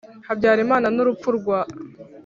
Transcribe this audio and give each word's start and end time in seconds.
Habyarimana 0.27 0.87
n 0.91 0.97
urupfu 1.03 1.29
rwa 1.37 1.59